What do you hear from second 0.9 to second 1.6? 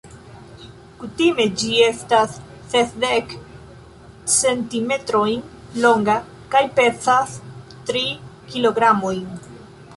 Kutime